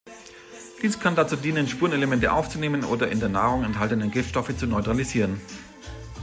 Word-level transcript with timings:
Dies 0.81 0.99
kann 0.99 1.15
dazu 1.15 1.35
dienen, 1.35 1.67
Spurenelemente 1.67 2.31
aufzunehmen 2.33 2.85
oder 2.85 3.11
in 3.11 3.19
der 3.19 3.29
Nahrung 3.29 3.63
enthaltenen 3.63 4.09
Giftstoffe 4.09 4.57
zu 4.57 4.65
neutralisieren. 4.65 5.39